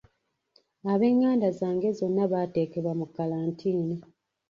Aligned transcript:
Abenganda 0.93 1.47
zange 1.59 1.89
bonna 1.99 2.23
baateekebwa 2.31 2.91
mu 2.99 3.05
kkalantiini. 3.09 3.95